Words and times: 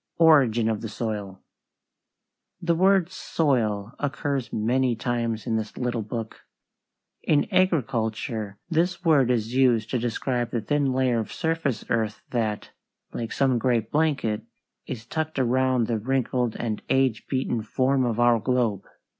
ORIGIN 0.17 0.67
OF 0.67 0.81
THE 0.81 0.89
SOIL 0.89 1.43
The 2.59 2.73
word 2.73 3.11
soil 3.11 3.93
occurs 3.99 4.51
many 4.51 4.95
times 4.95 5.45
in 5.45 5.57
this 5.57 5.77
little 5.77 6.01
book. 6.01 6.41
In 7.21 7.47
agriculture 7.51 8.57
this 8.67 9.05
word 9.05 9.29
is 9.29 9.53
used 9.53 9.91
to 9.91 9.99
describe 9.99 10.49
the 10.49 10.59
thin 10.61 10.91
layer 10.91 11.19
of 11.19 11.31
surface 11.31 11.85
earth 11.89 12.23
that, 12.31 12.71
like 13.13 13.31
some 13.31 13.59
great 13.59 13.91
blanket, 13.91 14.41
is 14.87 15.05
tucked 15.05 15.37
around 15.37 15.85
the 15.85 15.99
wrinkled 15.99 16.55
and 16.55 16.81
age 16.89 17.27
beaten 17.29 17.61
form 17.61 18.03
of 18.03 18.19
our 18.19 18.39
globe. 18.39 18.85